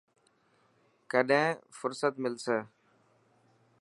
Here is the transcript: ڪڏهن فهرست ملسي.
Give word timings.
ڪڏهن 1.11 1.55
فهرست 1.77 2.13
ملسي. 2.23 2.57